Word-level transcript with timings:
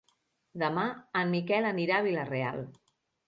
Demà 0.61 0.85
en 1.19 1.29
Miquel 1.35 1.69
anirà 1.71 1.99
a 1.99 2.05
Vila-real. 2.09 2.59